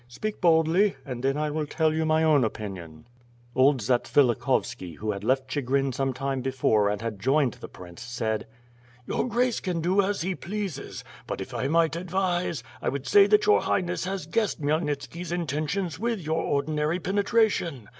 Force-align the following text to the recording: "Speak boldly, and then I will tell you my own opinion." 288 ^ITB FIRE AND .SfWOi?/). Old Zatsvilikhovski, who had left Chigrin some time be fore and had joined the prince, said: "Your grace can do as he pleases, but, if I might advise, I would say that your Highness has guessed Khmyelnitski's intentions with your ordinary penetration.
"Speak 0.07 0.41
boldly, 0.41 0.95
and 1.05 1.21
then 1.21 1.37
I 1.37 1.51
will 1.51 1.67
tell 1.67 1.93
you 1.93 2.05
my 2.07 2.23
own 2.23 2.43
opinion." 2.43 3.05
288 3.05 3.05
^ITB 3.05 3.15
FIRE 3.21 3.21
AND 3.21 3.53
.SfWOi?/). 3.53 3.61
Old 3.61 3.77
Zatsvilikhovski, 4.35 4.95
who 4.95 5.11
had 5.11 5.23
left 5.23 5.47
Chigrin 5.47 5.93
some 5.93 6.11
time 6.13 6.41
be 6.41 6.49
fore 6.49 6.89
and 6.89 7.01
had 7.03 7.19
joined 7.19 7.53
the 7.53 7.67
prince, 7.67 8.01
said: 8.01 8.47
"Your 9.05 9.27
grace 9.27 9.59
can 9.59 9.79
do 9.79 10.01
as 10.01 10.21
he 10.23 10.33
pleases, 10.33 11.03
but, 11.27 11.39
if 11.39 11.53
I 11.53 11.67
might 11.67 11.95
advise, 11.95 12.63
I 12.81 12.89
would 12.89 13.05
say 13.05 13.27
that 13.27 13.45
your 13.45 13.61
Highness 13.61 14.05
has 14.05 14.25
guessed 14.25 14.59
Khmyelnitski's 14.59 15.31
intentions 15.31 15.99
with 15.99 16.19
your 16.19 16.41
ordinary 16.41 16.99
penetration. 16.99 17.87